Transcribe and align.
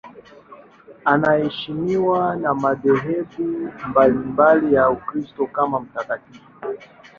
Anaheshimiwa 1.05 2.35
na 2.35 2.53
madhehebu 2.53 3.71
mbalimbali 3.89 4.73
ya 4.73 4.89
Ukristo 4.89 5.45
kama 5.47 5.79
mtakatifu. 5.79 6.49